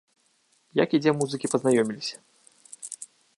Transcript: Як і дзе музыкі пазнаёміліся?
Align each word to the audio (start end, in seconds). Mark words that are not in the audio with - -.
Як 0.83 0.89
і 0.97 0.99
дзе 1.03 1.11
музыкі 1.19 1.51
пазнаёміліся? 1.53 2.17